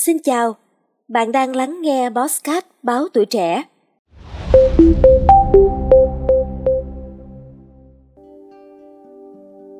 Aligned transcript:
Xin 0.00 0.18
chào, 0.18 0.56
bạn 1.08 1.32
đang 1.32 1.56
lắng 1.56 1.82
nghe 1.82 2.10
Bosscat 2.10 2.64
báo 2.82 3.08
tuổi 3.12 3.26
trẻ. 3.26 3.62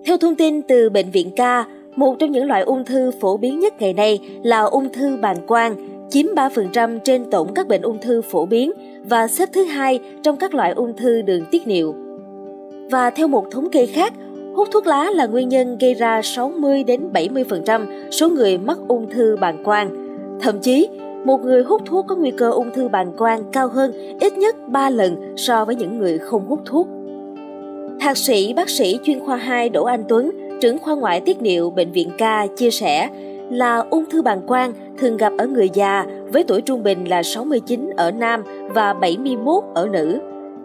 Theo 0.07 0.17
thông 0.21 0.35
tin 0.39 0.63
từ 0.63 0.91
Bệnh 0.91 1.11
viện 1.11 1.31
Ca, 1.37 1.65
một 1.97 2.17
trong 2.19 2.33
những 2.33 2.47
loại 2.47 2.63
ung 2.63 2.85
thư 2.85 3.11
phổ 3.21 3.37
biến 3.37 3.59
nhất 3.59 3.75
ngày 3.81 3.93
nay 3.93 4.19
là 4.43 4.61
ung 4.61 4.93
thư 4.93 5.17
bàng 5.17 5.47
quang, 5.47 5.77
chiếm 6.11 6.27
3% 6.27 6.99
trên 7.05 7.31
tổng 7.31 7.55
các 7.55 7.69
bệnh 7.69 7.83
ung 7.83 7.99
thư 8.01 8.23
phổ 8.23 8.47
biến 8.47 8.73
và 9.05 9.29
xếp 9.29 9.49
thứ 9.53 9.65
hai 9.65 10.01
trong 10.23 10.37
các 10.37 10.55
loại 10.55 10.73
ung 10.73 10.97
thư 10.97 11.23
đường 11.23 11.45
tiết 11.51 11.67
niệu. 11.67 11.95
Và 12.91 13.11
theo 13.11 13.29
một 13.29 13.45
thống 13.51 13.71
kê 13.71 13.87
khác, 13.87 14.13
hút 14.59 14.69
thuốc 14.73 14.87
lá 14.87 15.11
là 15.11 15.27
nguyên 15.27 15.49
nhân 15.49 15.79
gây 15.79 15.95
ra 15.95 16.23
60 16.23 16.85
đến 16.85 17.11
70% 17.13 18.11
số 18.11 18.29
người 18.29 18.59
mắc 18.59 18.79
ung 18.89 19.11
thư 19.11 19.37
bàng 19.41 19.65
quang. 19.65 20.08
Thậm 20.41 20.59
chí, 20.61 20.89
một 21.25 21.45
người 21.45 21.63
hút 21.63 21.83
thuốc 21.87 22.07
có 22.09 22.17
nguy 22.17 22.31
cơ 22.31 22.51
ung 22.51 22.71
thư 22.75 22.89
bàng 22.89 23.13
quang 23.19 23.43
cao 23.53 23.69
hơn 23.69 24.19
ít 24.21 24.39
nhất 24.39 24.57
3 24.69 24.91
lần 24.91 25.35
so 25.37 25.65
với 25.65 25.75
những 25.75 25.99
người 25.99 26.19
không 26.19 26.47
hút 26.49 26.61
thuốc. 26.65 26.89
Thạc 28.01 28.17
sĩ 28.17 28.53
bác 28.53 28.69
sĩ 28.69 28.99
chuyên 29.05 29.21
khoa 29.21 29.37
2 29.37 29.69
Đỗ 29.69 29.85
Anh 29.85 30.05
Tuấn, 30.09 30.31
trưởng 30.61 30.79
khoa 30.79 30.95
ngoại 30.95 31.21
tiết 31.21 31.43
niệu 31.43 31.71
Bệnh 31.71 31.93
viện 31.93 32.11
Ca 32.19 32.47
chia 32.57 32.71
sẻ 32.71 33.09
là 33.51 33.85
ung 33.91 34.05
thư 34.11 34.23
bàng 34.23 34.41
quang 34.47 34.73
thường 34.99 35.17
gặp 35.17 35.33
ở 35.39 35.47
người 35.47 35.71
già 35.75 36.07
với 36.33 36.45
tuổi 36.45 36.61
trung 36.61 36.83
bình 36.83 37.05
là 37.09 37.23
69 37.23 37.91
ở 37.97 38.11
nam 38.11 38.43
và 38.69 38.93
71 38.93 39.65
ở 39.75 39.89
nữ. 39.89 40.19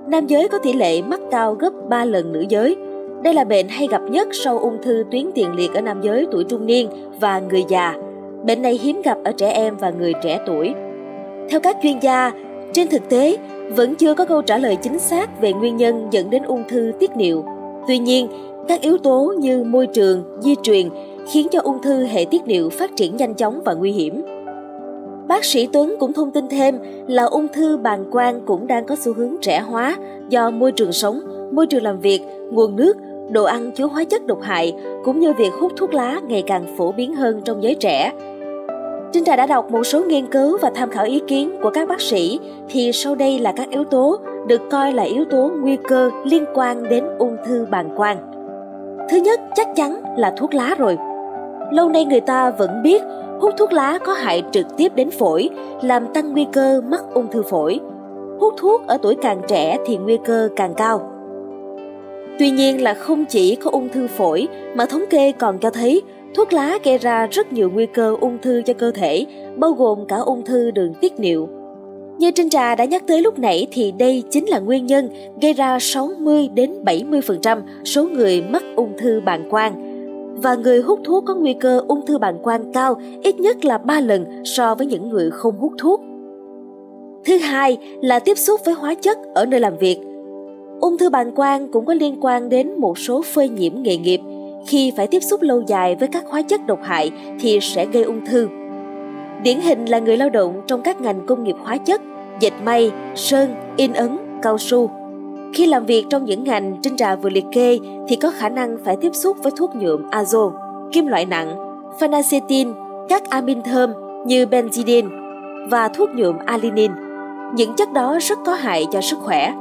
Nam 0.08 0.28
giới 0.28 0.48
có 0.48 0.58
tỷ 0.58 0.74
lệ 0.74 1.02
mắc 1.02 1.20
cao 1.32 1.54
gấp 1.54 1.74
3 1.90 2.06
lần 2.06 2.34
nữ 2.34 2.46
giới. 2.50 2.76
Đây 3.24 3.34
là 3.34 3.44
bệnh 3.44 3.68
hay 3.68 3.88
gặp 3.88 4.02
nhất 4.10 4.28
sau 4.32 4.60
ung 4.60 4.82
thư 4.84 5.04
tuyến 5.12 5.26
tiền 5.36 5.54
liệt 5.56 5.74
ở 5.74 5.82
nam 5.82 6.02
giới 6.02 6.28
tuổi 6.32 6.44
trung 6.44 6.66
niên 6.66 6.90
và 7.20 7.40
người 7.40 7.64
già. 7.68 7.96
Bệnh 8.44 8.62
này 8.62 8.80
hiếm 8.84 9.02
gặp 9.02 9.18
ở 9.24 9.32
trẻ 9.32 9.50
em 9.52 9.78
và 9.78 9.90
người 9.90 10.14
trẻ 10.24 10.40
tuổi. 10.46 10.74
Theo 11.50 11.60
các 11.60 11.78
chuyên 11.84 12.00
gia, 12.00 12.32
trên 12.74 12.88
thực 12.88 13.10
tế 13.10 13.38
vẫn 13.70 13.96
chưa 13.96 14.14
có 14.14 14.26
câu 14.26 14.42
trả 14.42 14.58
lời 14.58 14.76
chính 14.76 15.00
xác 15.00 15.42
về 15.42 15.54
nguyên 15.54 15.78
nhân 15.78 16.08
dẫn 16.12 16.30
đến 16.30 16.44
ung 16.44 16.64
thư 16.70 16.92
tiết 17.00 17.16
niệu. 17.16 17.46
Tuy 17.88 17.98
nhiên, 17.98 18.28
các 18.68 18.82
yếu 18.82 18.98
tố 18.98 19.34
như 19.38 19.64
môi 19.64 19.88
trường, 19.88 20.24
di 20.40 20.56
truyền 20.64 20.90
khiến 21.32 21.48
cho 21.52 21.60
ung 21.64 21.82
thư 21.82 22.06
hệ 22.06 22.26
tiết 22.26 22.48
niệu 22.48 22.70
phát 22.70 22.92
triển 22.96 23.18
nhanh 23.18 23.36
chóng 23.36 23.62
và 23.66 23.74
nguy 23.74 23.92
hiểm. 23.92 24.22
Bác 25.28 25.46
sĩ 25.46 25.68
Tuấn 25.74 25.96
cũng 26.00 26.14
thông 26.14 26.32
tin 26.32 26.48
thêm 26.50 26.80
là 27.08 27.24
ung 27.24 27.48
thư 27.48 27.78
bàng 27.78 28.12
quang 28.12 28.42
cũng 28.46 28.68
đang 28.68 28.86
có 28.86 28.96
xu 28.96 29.14
hướng 29.14 29.36
trẻ 29.42 29.60
hóa 29.60 29.98
do 30.30 30.50
môi 30.50 30.72
trường 30.72 30.92
sống, 30.92 31.20
môi 31.52 31.68
trường 31.68 31.84
làm 31.84 32.00
việc, 32.00 32.22
nguồn 32.52 32.76
nước, 32.76 32.98
đồ 33.32 33.44
ăn 33.44 33.72
chứa 33.72 33.86
hóa 33.86 34.04
chất 34.04 34.26
độc 34.26 34.42
hại 34.42 34.74
cũng 35.04 35.20
như 35.20 35.34
việc 35.34 35.54
hút 35.60 35.72
thuốc 35.78 35.94
lá 35.94 36.22
ngày 36.28 36.44
càng 36.48 36.66
phổ 36.78 36.92
biến 36.92 37.16
hơn 37.16 37.42
trong 37.46 37.64
giới 37.64 37.76
trẻ. 37.76 38.12
Trinh 39.14 39.24
Trà 39.24 39.36
đã 39.36 39.46
đọc 39.46 39.72
một 39.72 39.84
số 39.84 40.04
nghiên 40.04 40.28
cứu 40.28 40.58
và 40.62 40.72
tham 40.76 40.90
khảo 40.90 41.06
ý 41.06 41.22
kiến 41.28 41.52
của 41.62 41.70
các 41.70 41.88
bác 41.88 42.02
sĩ 42.02 42.40
thì 42.70 42.92
sau 42.92 43.16
đây 43.16 43.40
là 43.40 43.54
các 43.56 43.70
yếu 43.70 43.84
tố 43.84 44.20
được 44.48 44.62
coi 44.72 44.92
là 44.92 45.04
yếu 45.04 45.26
tố 45.26 45.52
nguy 45.62 45.78
cơ 45.90 46.10
liên 46.24 46.46
quan 46.54 46.90
đến 46.90 47.04
ung 47.20 47.38
thư 47.46 47.66
bàng 47.72 47.90
quang. 47.98 48.18
Thứ 49.10 49.18
nhất 49.18 49.40
chắc 49.56 49.68
chắn 49.76 50.02
là 50.18 50.34
thuốc 50.38 50.54
lá 50.54 50.76
rồi. 50.78 50.98
Lâu 51.72 51.90
nay 51.90 52.06
người 52.06 52.20
ta 52.20 52.50
vẫn 52.50 52.84
biết 52.84 53.02
hút 53.40 53.54
thuốc 53.58 53.74
lá 53.74 54.00
có 54.06 54.14
hại 54.14 54.44
trực 54.52 54.78
tiếp 54.78 54.92
đến 54.96 55.12
phổi, 55.12 55.50
làm 55.82 56.14
tăng 56.14 56.32
nguy 56.32 56.46
cơ 56.54 56.82
mắc 56.82 57.02
ung 57.14 57.32
thư 57.32 57.42
phổi. 57.42 57.80
Hút 58.40 58.54
thuốc 58.58 58.88
ở 58.88 58.98
tuổi 59.02 59.16
càng 59.22 59.42
trẻ 59.48 59.78
thì 59.86 59.98
nguy 59.98 60.18
cơ 60.26 60.50
càng 60.56 60.74
cao. 60.74 61.10
Tuy 62.40 62.52
nhiên 62.52 62.84
là 62.84 62.94
không 62.94 63.26
chỉ 63.26 63.56
có 63.56 63.72
ung 63.72 63.90
thư 63.90 64.08
phổi 64.08 64.48
mà 64.76 64.86
thống 64.86 65.04
kê 65.10 65.32
còn 65.32 65.60
cho 65.60 65.70
thấy 65.70 66.02
thuốc 66.36 66.54
lá 66.54 66.80
gây 66.84 66.98
ra 66.98 67.28
rất 67.32 67.54
nhiều 67.54 67.70
nguy 67.74 67.86
cơ 67.86 68.16
ung 68.22 68.38
thư 68.42 68.62
cho 68.66 68.74
cơ 68.74 68.92
thể, 68.92 69.26
bao 69.56 69.72
gồm 69.72 70.06
cả 70.08 70.16
ung 70.16 70.46
thư 70.46 70.72
đường 70.72 70.94
tiết 71.02 71.20
niệu. 71.20 71.50
Như 72.18 72.32
Trinh 72.32 72.50
Trà 72.50 72.76
đã 72.76 72.86
nhắc 72.86 73.04
tới 73.08 73.22
lúc 73.22 73.40
nãy 73.40 73.68
thì 73.72 73.92
đây 73.92 74.24
chính 74.30 74.50
là 74.50 74.60
nguyên 74.60 74.86
nhân 74.86 75.10
gây 75.42 75.54
ra 75.54 75.80
60 75.80 76.50
đến 76.54 76.72
70% 76.86 77.62
số 77.86 78.04
người 78.04 78.42
mắc 78.42 78.64
ung 78.76 78.98
thư 78.98 79.22
bàng 79.26 79.50
quang 79.50 79.94
và 80.42 80.56
người 80.56 80.82
hút 80.82 81.00
thuốc 81.04 81.24
có 81.28 81.36
nguy 81.36 81.54
cơ 81.54 81.82
ung 81.88 82.06
thư 82.06 82.18
bàng 82.18 82.40
quang 82.44 82.74
cao 82.74 82.96
ít 83.24 83.40
nhất 83.40 83.66
là 83.66 83.78
3 83.78 84.00
lần 84.00 84.26
so 84.46 84.76
với 84.76 84.88
những 84.88 85.10
người 85.10 85.32
không 85.32 85.58
hút 85.58 85.74
thuốc. 85.78 86.02
Thứ 87.26 87.38
hai 87.38 87.78
là 88.02 88.20
tiếp 88.20 88.38
xúc 88.38 88.62
với 88.66 88.74
hóa 88.74 88.96
chất 88.96 89.18
ở 89.34 89.46
nơi 89.46 89.60
làm 89.60 89.78
việc. 89.78 89.98
Ung 90.82 90.98
thư 90.98 91.10
bàng 91.10 91.32
quang 91.32 91.72
cũng 91.72 91.86
có 91.86 91.94
liên 91.94 92.18
quan 92.22 92.50
đến 92.50 92.80
một 92.80 92.98
số 92.98 93.22
phơi 93.22 93.50
nhiễm 93.50 93.74
nghề 93.76 93.98
nghiệp. 93.98 94.20
Khi 94.68 94.94
phải 94.98 95.08
tiếp 95.08 95.20
xúc 95.20 95.42
lâu 95.42 95.64
dài 95.68 95.96
với 95.96 96.08
các 96.08 96.24
hóa 96.28 96.42
chất 96.42 96.68
độc 96.68 96.80
hại 96.84 97.12
thì 97.40 97.60
sẽ 97.62 97.86
gây 97.86 98.04
ung 98.04 98.26
thư. 98.26 98.48
Điển 99.44 99.60
hình 99.60 99.86
là 99.86 100.00
người 100.00 100.18
lao 100.18 100.30
động 100.30 100.62
trong 100.68 100.82
các 100.82 101.02
ngành 101.02 101.26
công 101.26 101.44
nghiệp 101.44 101.56
hóa 101.64 101.78
chất, 101.78 102.02
dệt 102.40 102.54
may, 102.64 102.92
sơn, 103.16 103.56
in 103.78 103.94
ấn, 103.94 104.18
cao 104.42 104.58
su, 104.58 104.90
khi 105.54 105.66
làm 105.66 105.86
việc 105.86 106.06
trong 106.10 106.26
những 106.26 106.44
ngành 106.44 106.78
trên 106.82 106.98
trà 106.98 107.16
vừa 107.16 107.30
liệt 107.30 107.46
kê 107.52 107.80
thì 108.08 108.16
có 108.16 108.32
khả 108.32 108.50
năng 108.50 108.78
phải 108.86 108.96
tiếp 109.02 109.12
xúc 109.14 109.38
với 109.44 109.52
thuốc 109.58 109.76
nhuộm 109.76 110.10
azo, 110.10 110.52
kim 110.92 111.08
loại 111.08 111.26
nặng, 111.26 111.56
phenacetin, 112.00 112.74
các 113.10 113.30
amin 113.30 113.62
thơm 113.62 113.94
như 114.26 114.46
benzidin 114.46 115.10
và 115.70 115.88
thuốc 115.88 116.10
nhuộm 116.16 116.38
alinin. 116.46 116.92
Những 117.56 117.74
chất 117.74 117.94
đó 117.94 118.18
rất 118.22 118.40
có 118.46 118.54
hại 118.54 118.86
cho 118.92 119.02
sức 119.02 119.20
khỏe. 119.20 119.54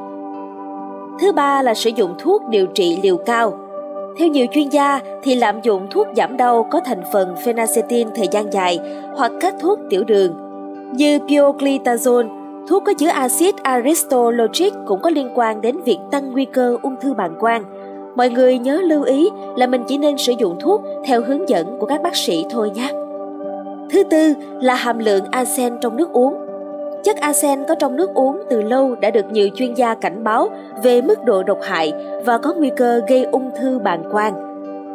Thứ 1.21 1.33
ba 1.33 1.63
là 1.63 1.75
sử 1.75 1.91
dụng 1.91 2.15
thuốc 2.19 2.43
điều 2.49 2.67
trị 2.67 2.99
liều 3.03 3.17
cao. 3.17 3.62
Theo 4.19 4.28
nhiều 4.28 4.47
chuyên 4.53 4.69
gia 4.69 5.00
thì 5.23 5.34
lạm 5.34 5.61
dụng 5.62 5.87
thuốc 5.91 6.06
giảm 6.17 6.37
đau 6.37 6.67
có 6.71 6.81
thành 6.84 7.03
phần 7.12 7.37
phenacetin 7.45 8.09
thời 8.17 8.28
gian 8.31 8.53
dài 8.53 8.78
hoặc 9.15 9.33
các 9.41 9.55
thuốc 9.61 9.78
tiểu 9.91 10.05
đường 10.05 10.34
như 10.95 11.19
pioglitazone, 11.19 12.43
Thuốc 12.69 12.83
có 12.87 12.95
chứa 12.95 13.09
axit 13.09 13.56
aristologic 13.62 14.72
cũng 14.87 15.01
có 15.03 15.11
liên 15.11 15.31
quan 15.34 15.61
đến 15.61 15.77
việc 15.84 15.99
tăng 16.11 16.33
nguy 16.33 16.45
cơ 16.45 16.77
ung 16.83 16.97
thư 17.01 17.15
bàng 17.15 17.34
quang. 17.41 17.65
Mọi 18.17 18.31
người 18.31 18.59
nhớ 18.59 18.81
lưu 18.84 19.03
ý 19.03 19.28
là 19.56 19.67
mình 19.67 19.83
chỉ 19.89 19.99
nên 19.99 20.19
sử 20.19 20.33
dụng 20.39 20.56
thuốc 20.61 20.83
theo 21.06 21.22
hướng 21.22 21.49
dẫn 21.49 21.77
của 21.78 21.87
các 21.87 22.03
bác 22.03 22.17
sĩ 22.17 22.45
thôi 22.51 22.71
nhé. 22.75 22.93
Thứ 23.91 24.05
tư 24.11 24.34
là 24.61 24.75
hàm 24.75 24.99
lượng 24.99 25.25
arsen 25.31 25.72
trong 25.81 25.97
nước 25.97 26.12
uống. 26.12 26.34
Chất 27.05 27.17
arsen 27.17 27.65
có 27.69 27.75
trong 27.75 27.97
nước 27.97 28.15
uống 28.15 28.43
từ 28.51 28.63
lâu 28.63 28.95
đã 28.95 29.11
được 29.11 29.31
nhiều 29.31 29.49
chuyên 29.55 29.75
gia 29.75 29.95
cảnh 29.95 30.25
báo 30.25 30.49
về 30.83 31.03
mức 31.03 31.25
độ 31.25 31.43
độc 31.43 31.59
hại 31.63 31.93
và 32.25 32.39
có 32.39 32.55
nguy 32.55 32.71
cơ 32.77 33.01
gây 33.09 33.25
ung 33.25 33.51
thư 33.61 33.79
bàng 33.79 34.05
quang. 34.13 34.35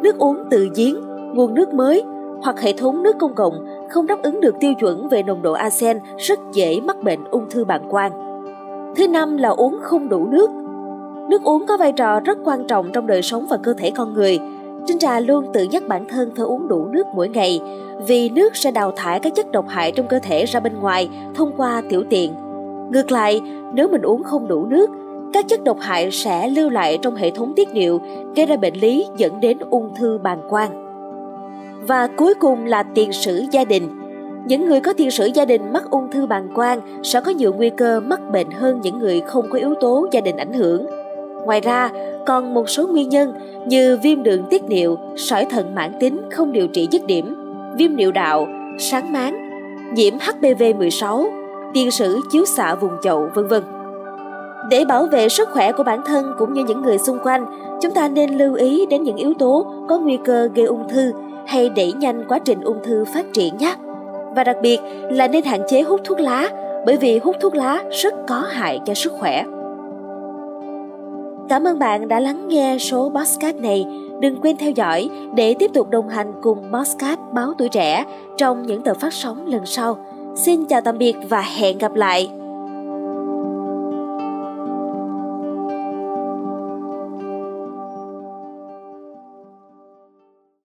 Nước 0.02 0.18
uống 0.18 0.36
từ 0.50 0.68
giếng, 0.76 0.96
nguồn 1.34 1.54
nước 1.54 1.74
mới 1.74 2.04
hoặc 2.42 2.60
hệ 2.60 2.72
thống 2.72 3.02
nước 3.02 3.16
công 3.18 3.34
cộng 3.34 3.66
không 3.90 4.06
đáp 4.06 4.22
ứng 4.22 4.40
được 4.40 4.54
tiêu 4.60 4.74
chuẩn 4.74 5.08
về 5.08 5.22
nồng 5.22 5.42
độ 5.42 5.52
arsen 5.52 5.98
rất 6.18 6.38
dễ 6.52 6.80
mắc 6.80 7.02
bệnh 7.02 7.24
ung 7.30 7.50
thư 7.50 7.64
bàng 7.64 7.88
quang. 7.90 8.12
Thứ 8.96 9.08
năm 9.08 9.36
là 9.36 9.48
uống 9.48 9.78
không 9.82 10.08
đủ 10.08 10.26
nước. 10.26 10.50
Nước 11.30 11.42
uống 11.42 11.66
có 11.66 11.76
vai 11.76 11.92
trò 11.92 12.20
rất 12.20 12.38
quan 12.44 12.66
trọng 12.66 12.92
trong 12.92 13.06
đời 13.06 13.22
sống 13.22 13.46
và 13.50 13.56
cơ 13.56 13.74
thể 13.78 13.90
con 13.96 14.14
người. 14.14 14.38
Trinh 14.88 14.98
Trà 14.98 15.20
luôn 15.20 15.46
tự 15.52 15.64
nhắc 15.64 15.88
bản 15.88 16.08
thân 16.08 16.30
phải 16.36 16.44
uống 16.44 16.68
đủ 16.68 16.86
nước 16.86 17.06
mỗi 17.14 17.28
ngày 17.28 17.60
vì 18.06 18.28
nước 18.28 18.56
sẽ 18.56 18.70
đào 18.70 18.92
thải 18.96 19.20
các 19.20 19.34
chất 19.34 19.52
độc 19.52 19.64
hại 19.68 19.92
trong 19.92 20.06
cơ 20.08 20.18
thể 20.18 20.44
ra 20.44 20.60
bên 20.60 20.80
ngoài 20.80 21.08
thông 21.34 21.52
qua 21.56 21.82
tiểu 21.88 22.04
tiện. 22.10 22.34
Ngược 22.92 23.10
lại, 23.10 23.40
nếu 23.74 23.88
mình 23.88 24.02
uống 24.02 24.22
không 24.22 24.48
đủ 24.48 24.66
nước, 24.66 24.90
các 25.32 25.48
chất 25.48 25.64
độc 25.64 25.76
hại 25.80 26.10
sẽ 26.10 26.48
lưu 26.48 26.70
lại 26.70 26.98
trong 27.02 27.14
hệ 27.14 27.30
thống 27.30 27.52
tiết 27.56 27.68
niệu, 27.74 28.00
gây 28.36 28.46
ra 28.46 28.56
bệnh 28.56 28.74
lý 28.74 29.06
dẫn 29.16 29.40
đến 29.40 29.58
ung 29.70 29.94
thư 29.94 30.18
bàng 30.18 30.40
quang. 30.48 30.70
Và 31.86 32.06
cuối 32.06 32.34
cùng 32.34 32.64
là 32.64 32.82
tiền 32.82 33.12
sử 33.12 33.44
gia 33.50 33.64
đình. 33.64 33.88
Những 34.46 34.66
người 34.66 34.80
có 34.80 34.92
tiền 34.92 35.10
sử 35.10 35.26
gia 35.26 35.44
đình 35.44 35.72
mắc 35.72 35.84
ung 35.90 36.10
thư 36.10 36.26
bàng 36.26 36.48
quang 36.54 36.80
sẽ 37.02 37.20
có 37.20 37.30
nhiều 37.30 37.52
nguy 37.52 37.70
cơ 37.70 38.00
mắc 38.00 38.20
bệnh 38.32 38.50
hơn 38.50 38.80
những 38.82 38.98
người 38.98 39.20
không 39.20 39.50
có 39.50 39.58
yếu 39.58 39.74
tố 39.80 40.08
gia 40.12 40.20
đình 40.20 40.36
ảnh 40.36 40.52
hưởng. 40.52 40.86
Ngoài 41.48 41.60
ra, 41.60 41.90
còn 42.26 42.54
một 42.54 42.68
số 42.68 42.86
nguyên 42.86 43.08
nhân 43.08 43.32
như 43.66 43.98
viêm 44.02 44.22
đường 44.22 44.42
tiết 44.50 44.62
niệu, 44.64 44.98
sỏi 45.16 45.44
thận 45.44 45.74
mãn 45.74 45.92
tính 46.00 46.20
không 46.32 46.52
điều 46.52 46.68
trị 46.68 46.88
dứt 46.90 47.06
điểm, 47.06 47.36
viêm 47.78 47.96
niệu 47.96 48.12
đạo, 48.12 48.46
sáng 48.78 49.12
máng, 49.12 49.36
nhiễm 49.94 50.14
HPV-16, 50.18 51.26
tiền 51.74 51.90
sử 51.90 52.20
chiếu 52.30 52.44
xạ 52.44 52.74
vùng 52.74 52.92
chậu, 53.02 53.30
vân 53.34 53.48
vân. 53.48 53.62
Để 54.70 54.84
bảo 54.84 55.06
vệ 55.06 55.28
sức 55.28 55.48
khỏe 55.52 55.72
của 55.72 55.82
bản 55.82 56.00
thân 56.06 56.32
cũng 56.38 56.52
như 56.52 56.64
những 56.64 56.82
người 56.82 56.98
xung 56.98 57.18
quanh, 57.22 57.46
chúng 57.82 57.94
ta 57.94 58.08
nên 58.08 58.38
lưu 58.38 58.54
ý 58.54 58.86
đến 58.86 59.02
những 59.02 59.16
yếu 59.16 59.34
tố 59.38 59.66
có 59.88 59.98
nguy 59.98 60.18
cơ 60.24 60.48
gây 60.54 60.66
ung 60.66 60.88
thư 60.88 61.12
hay 61.46 61.68
đẩy 61.68 61.92
nhanh 61.92 62.24
quá 62.28 62.38
trình 62.38 62.60
ung 62.60 62.78
thư 62.84 63.04
phát 63.14 63.26
triển 63.32 63.56
nhé. 63.56 63.74
Và 64.36 64.44
đặc 64.44 64.56
biệt 64.62 64.78
là 65.10 65.28
nên 65.28 65.44
hạn 65.44 65.60
chế 65.68 65.82
hút 65.82 66.00
thuốc 66.04 66.20
lá 66.20 66.48
bởi 66.86 66.96
vì 66.96 67.18
hút 67.18 67.36
thuốc 67.40 67.54
lá 67.54 67.82
rất 68.02 68.14
có 68.28 68.44
hại 68.48 68.80
cho 68.86 68.94
sức 68.94 69.12
khỏe. 69.12 69.44
Cảm 71.48 71.64
ơn 71.64 71.78
bạn 71.78 72.08
đã 72.08 72.20
lắng 72.20 72.48
nghe 72.48 72.76
số 72.78 73.12
podcast 73.14 73.56
này. 73.56 73.86
Đừng 74.20 74.40
quên 74.40 74.56
theo 74.56 74.70
dõi 74.70 75.10
để 75.34 75.54
tiếp 75.58 75.70
tục 75.74 75.90
đồng 75.90 76.08
hành 76.08 76.32
cùng 76.42 76.72
podcast 76.72 77.20
Báo 77.32 77.54
Tuổi 77.58 77.68
Trẻ 77.68 78.04
trong 78.36 78.62
những 78.62 78.82
tờ 78.82 78.94
phát 78.94 79.12
sóng 79.12 79.46
lần 79.46 79.66
sau. 79.66 79.98
Xin 80.36 80.64
chào 80.64 80.80
tạm 80.80 80.98
biệt 80.98 81.16
và 81.28 81.40
hẹn 81.40 81.78
gặp 81.78 81.94
lại! 81.94 82.37